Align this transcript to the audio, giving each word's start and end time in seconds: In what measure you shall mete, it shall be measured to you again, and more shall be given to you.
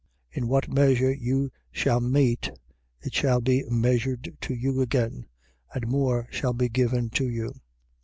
In 0.31 0.47
what 0.47 0.67
measure 0.67 1.11
you 1.13 1.51
shall 1.71 1.99
mete, 1.99 2.49
it 3.01 3.13
shall 3.13 3.39
be 3.39 3.63
measured 3.69 4.35
to 4.41 4.55
you 4.55 4.81
again, 4.81 5.27
and 5.75 5.85
more 5.87 6.27
shall 6.31 6.53
be 6.53 6.69
given 6.69 7.11
to 7.11 7.29
you. 7.29 7.53